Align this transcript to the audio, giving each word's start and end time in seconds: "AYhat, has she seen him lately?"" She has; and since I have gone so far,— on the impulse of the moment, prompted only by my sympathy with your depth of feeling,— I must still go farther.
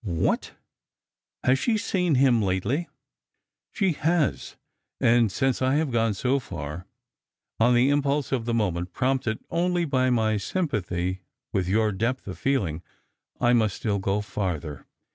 "AYhat, 0.07 0.51
has 1.43 1.59
she 1.59 1.77
seen 1.77 2.15
him 2.15 2.41
lately?"" 2.41 2.87
She 3.71 3.91
has; 3.91 4.55
and 4.99 5.31
since 5.31 5.61
I 5.61 5.75
have 5.75 5.91
gone 5.91 6.15
so 6.15 6.39
far,— 6.39 6.87
on 7.59 7.75
the 7.75 7.89
impulse 7.91 8.31
of 8.31 8.45
the 8.45 8.53
moment, 8.55 8.93
prompted 8.93 9.37
only 9.51 9.85
by 9.85 10.09
my 10.09 10.37
sympathy 10.37 11.21
with 11.53 11.69
your 11.69 11.91
depth 11.91 12.25
of 12.27 12.39
feeling,— 12.39 12.81
I 13.39 13.53
must 13.53 13.75
still 13.75 13.99
go 13.99 14.21
farther. 14.21 14.87